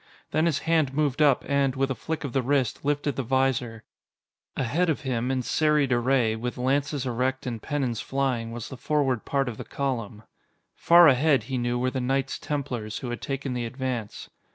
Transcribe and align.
Then 0.31 0.47
his 0.47 0.57
hand 0.65 0.95
moved 0.95 1.21
up 1.21 1.45
and, 1.47 1.75
with 1.75 1.91
a 1.91 1.93
flick 1.93 2.23
of 2.23 2.33
the 2.33 2.41
wrist, 2.41 2.83
lifted 2.83 3.15
the 3.17 3.21
visor. 3.21 3.83
Ahead 4.57 4.89
of 4.89 5.01
him, 5.01 5.29
in 5.29 5.43
serried 5.43 5.93
array, 5.93 6.35
with 6.35 6.57
lances 6.57 7.05
erect 7.05 7.45
and 7.45 7.61
pennons 7.61 8.01
flying, 8.01 8.51
was 8.51 8.69
the 8.69 8.77
forward 8.77 9.25
part 9.25 9.47
of 9.47 9.57
the 9.57 9.63
column. 9.63 10.23
Far 10.75 11.07
ahead, 11.07 11.43
he 11.43 11.57
knew, 11.59 11.77
were 11.77 11.91
the 11.91 12.01
Knights 12.01 12.39
Templars, 12.39 12.97
who 12.97 13.11
had 13.11 13.21
taken 13.21 13.53
the 13.53 13.65
advance. 13.67 14.31